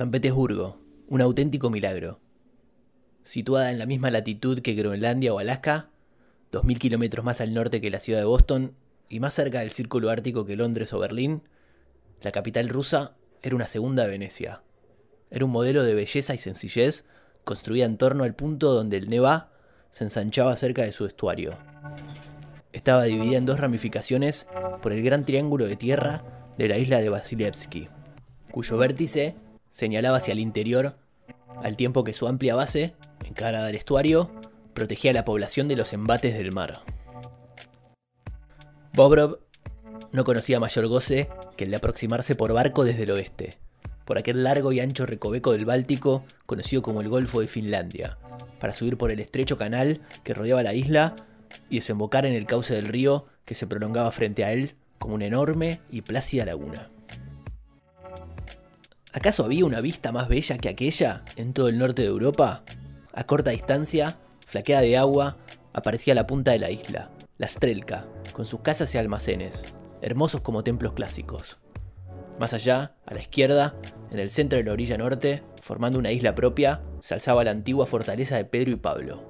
[0.00, 0.78] San Petersburgo,
[1.08, 2.20] un auténtico milagro.
[3.22, 5.90] Situada en la misma latitud que Groenlandia o Alaska,
[6.52, 8.72] 2.000 kilómetros más al norte que la ciudad de Boston
[9.10, 11.42] y más cerca del círculo ártico que Londres o Berlín,
[12.22, 14.62] la capital rusa era una segunda Venecia.
[15.30, 17.04] Era un modelo de belleza y sencillez
[17.44, 19.52] construida en torno al punto donde el Neva
[19.90, 21.58] se ensanchaba cerca de su estuario.
[22.72, 24.46] Estaba dividida en dos ramificaciones
[24.80, 26.24] por el gran triángulo de tierra
[26.56, 27.90] de la isla de Vasilievsky,
[28.50, 29.36] cuyo vértice
[29.70, 30.96] señalaba hacia el interior,
[31.62, 34.30] al tiempo que su amplia base, encarada al estuario,
[34.74, 36.82] protegía a la población de los embates del mar.
[38.92, 39.38] Bobrov
[40.12, 43.58] no conocía mayor goce que el de aproximarse por barco desde el oeste,
[44.04, 48.18] por aquel largo y ancho recoveco del Báltico conocido como el Golfo de Finlandia,
[48.58, 51.14] para subir por el estrecho canal que rodeaba la isla
[51.68, 55.26] y desembocar en el cauce del río que se prolongaba frente a él como una
[55.26, 56.90] enorme y plácida laguna.
[59.12, 62.62] ¿Acaso había una vista más bella que aquella en todo el norte de Europa?
[63.12, 65.36] A corta distancia, flaqueada de agua,
[65.72, 69.64] aparecía la punta de la isla, la Strelka, con sus casas y almacenes,
[70.00, 71.58] hermosos como templos clásicos.
[72.38, 73.74] Más allá, a la izquierda,
[74.12, 77.86] en el centro de la orilla norte, formando una isla propia, se alzaba la antigua
[77.86, 79.28] fortaleza de Pedro y Pablo.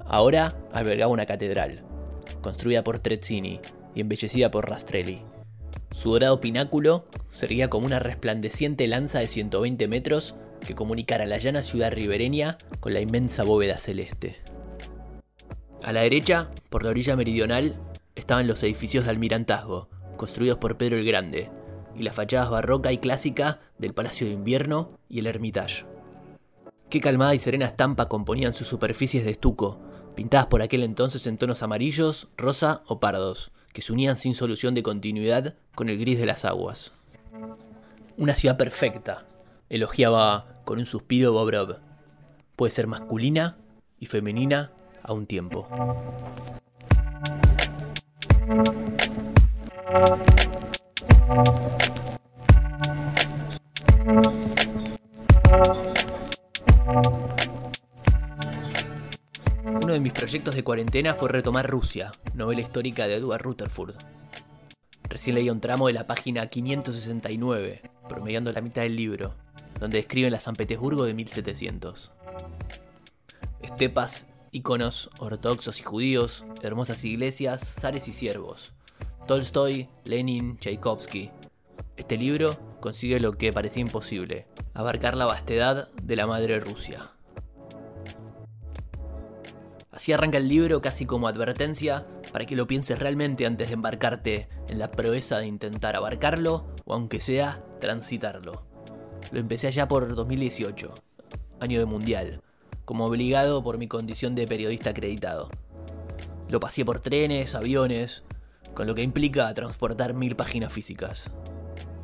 [0.00, 1.84] Ahora albergaba una catedral,
[2.42, 3.60] construida por Trezzini
[3.94, 5.22] y embellecida por Rastrelli.
[5.90, 11.62] Su dorado pináculo sería como una resplandeciente lanza de 120 metros que comunicara la llana
[11.62, 14.36] ciudad ribereña con la inmensa bóveda celeste.
[15.82, 17.76] A la derecha, por la orilla meridional,
[18.14, 21.50] estaban los edificios de almirantazgo, construidos por Pedro el Grande,
[21.94, 25.84] y las fachadas barroca y clásica del Palacio de Invierno y el Hermitage.
[26.90, 29.80] Qué calmada y serena estampa componían sus superficies de estuco,
[30.14, 34.72] pintadas por aquel entonces en tonos amarillos, rosa o pardos, que se unían sin solución
[34.72, 36.92] de continuidad con el gris de las aguas.
[38.16, 39.26] Una ciudad perfecta,
[39.68, 41.78] elogiaba con un suspiro Bobrov.
[42.54, 43.58] Puede ser masculina
[43.98, 44.70] y femenina
[45.02, 45.68] a un tiempo.
[60.14, 63.96] Proyectos de cuarentena fue retomar Rusia, novela histórica de Edward Rutherford.
[65.08, 69.34] Recién leí un tramo de la página 569, promediando la mitad del libro,
[69.80, 72.12] donde describen la San Petersburgo de 1700.
[73.60, 78.72] Estepas, íconos ortodoxos y judíos, hermosas iglesias, zares y siervos.
[79.26, 81.30] Tolstoy, Lenin, Tchaikovsky.
[81.96, 87.13] Este libro consigue lo que parecía imposible, abarcar la vastedad de la madre Rusia.
[89.94, 94.48] Así arranca el libro casi como advertencia para que lo pienses realmente antes de embarcarte
[94.68, 98.66] en la proeza de intentar abarcarlo o aunque sea transitarlo.
[99.30, 100.92] Lo empecé allá por 2018,
[101.60, 102.42] año de mundial,
[102.84, 105.48] como obligado por mi condición de periodista acreditado.
[106.48, 108.24] Lo pasé por trenes, aviones,
[108.74, 111.30] con lo que implica transportar mil páginas físicas.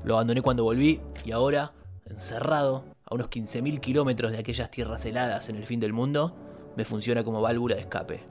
[0.05, 1.73] Lo abandoné cuando volví y ahora,
[2.07, 6.37] encerrado a unos 15.000 kilómetros de aquellas tierras heladas en el fin del mundo,
[6.77, 8.25] me funciona como válvula de escape.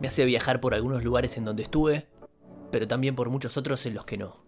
[0.00, 2.08] Me hace viajar por algunos lugares en donde estuve,
[2.70, 4.42] pero también por muchos otros en los que no.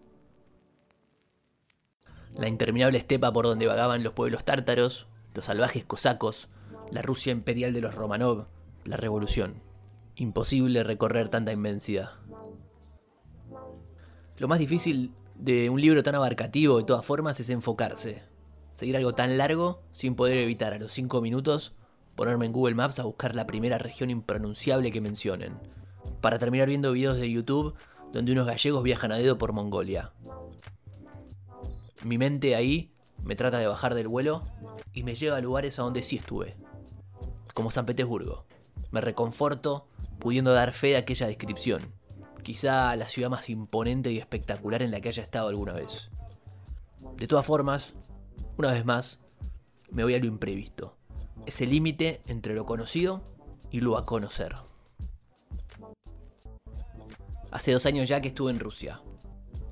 [2.33, 6.49] La interminable estepa por donde vagaban los pueblos tártaros, los salvajes cosacos,
[6.91, 8.47] la Rusia imperial de los Romanov,
[8.83, 9.61] la revolución.
[10.15, 12.11] Imposible recorrer tanta inmensidad.
[14.37, 18.23] Lo más difícil de un libro tan abarcativo de todas formas es enfocarse.
[18.73, 21.73] Seguir algo tan largo sin poder evitar a los 5 minutos
[22.15, 25.59] ponerme en Google Maps a buscar la primera región impronunciable que mencionen,
[26.21, 27.75] para terminar viendo videos de YouTube
[28.11, 30.13] donde unos gallegos viajan a dedo por Mongolia.
[32.03, 32.91] Mi mente ahí
[33.23, 34.43] me trata de bajar del vuelo
[34.93, 36.55] y me lleva a lugares a donde sí estuve,
[37.53, 38.45] como San Petersburgo.
[38.91, 39.87] Me reconforto
[40.19, 41.91] pudiendo dar fe de aquella descripción,
[42.43, 46.09] quizá la ciudad más imponente y espectacular en la que haya estado alguna vez.
[47.17, 47.93] De todas formas,
[48.57, 49.19] una vez más,
[49.91, 50.95] me voy a lo imprevisto
[51.45, 53.23] ese límite entre lo conocido
[53.71, 54.55] y lo a conocer.
[57.51, 59.01] Hace dos años ya que estuve en Rusia.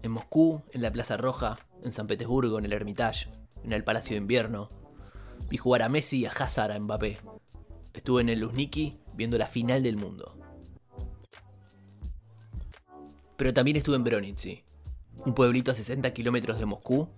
[0.04, 3.30] En Moscú, en la Plaza Roja, en San Petersburgo, en el Hermitage,
[3.64, 4.70] en el Palacio de Invierno.
[5.50, 7.20] Vi jugar a Messi y a Hazard a Mbappé.
[7.94, 10.38] Estuve en el Luzniki viendo la final del mundo.
[13.38, 14.64] Pero también estuve en Bronitsy,
[15.26, 17.10] un pueblito a 60 kilómetros de Moscú,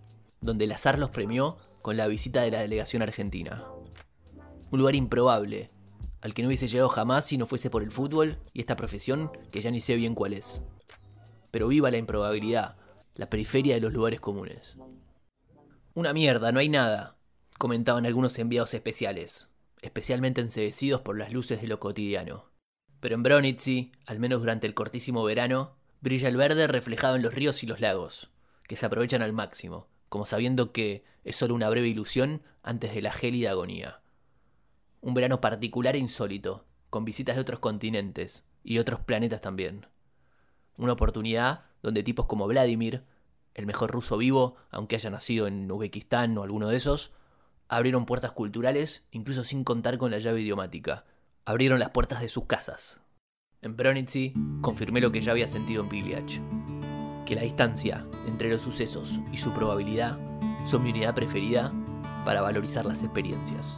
[0.42, 3.66] donde el azar los premió con la visita de la delegación argentina.
[4.72, 5.70] Un lugar improbable,
[6.22, 9.32] al que no hubiese llegado jamás si no fuese por el fútbol y esta profesión
[9.52, 10.64] que ya ni sé bien cuál es.
[11.52, 12.78] Pero viva la improbabilidad,
[13.14, 14.78] la periferia de los lugares comunes.
[15.94, 17.18] Una mierda, no hay nada.
[17.58, 19.50] comentaban algunos enviados especiales,
[19.82, 22.52] especialmente enseguecidos por las luces de lo cotidiano.
[23.00, 27.34] Pero en Bronitzi, al menos durante el cortísimo verano, brilla el verde reflejado en los
[27.34, 28.32] ríos y los lagos,
[28.68, 33.02] que se aprovechan al máximo, como sabiendo que es solo una breve ilusión antes de
[33.02, 34.02] la gélida agonía.
[35.06, 39.86] Un verano particular e insólito, con visitas de otros continentes y otros planetas también.
[40.78, 43.04] Una oportunidad donde tipos como Vladimir,
[43.54, 47.14] el mejor ruso vivo, aunque haya nacido en Uzbekistán o alguno de esos,
[47.68, 51.06] abrieron puertas culturales incluso sin contar con la llave idiomática.
[51.46, 53.00] Abrieron las puertas de sus casas.
[53.62, 56.40] En Bronitzi confirmé lo que ya había sentido en Piliach,
[57.28, 60.18] que la distancia entre los sucesos y su probabilidad
[60.66, 61.72] son mi unidad preferida
[62.26, 63.78] para valorizar las experiencias.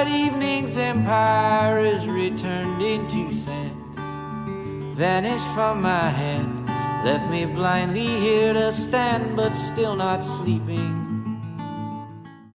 [0.00, 3.94] that evening's empire is returned into sand,
[4.96, 6.66] vanished from my hand,
[7.04, 11.09] left me blindly here to stand, but still not sleeping.